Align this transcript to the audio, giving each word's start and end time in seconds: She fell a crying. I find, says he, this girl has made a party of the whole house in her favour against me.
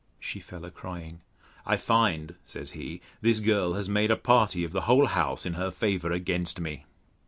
She 0.19 0.39
fell 0.39 0.65
a 0.65 0.71
crying. 0.71 1.21
I 1.63 1.77
find, 1.77 2.33
says 2.43 2.71
he, 2.71 3.01
this 3.21 3.39
girl 3.39 3.73
has 3.73 3.87
made 3.87 4.09
a 4.09 4.17
party 4.17 4.63
of 4.63 4.71
the 4.71 4.81
whole 4.89 5.05
house 5.05 5.45
in 5.45 5.53
her 5.53 5.69
favour 5.69 6.11
against 6.11 6.59
me. 6.59 6.85